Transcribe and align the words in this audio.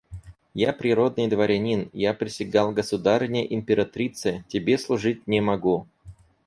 –Я 0.55 0.73
природный 0.73 1.27
дворянин; 1.27 1.91
я 1.93 2.15
присягал 2.15 2.71
государыне 2.71 3.45
императрице: 3.53 4.43
тебе 4.49 4.79
служить 4.79 5.27
не 5.27 5.41
могу. 5.41 5.85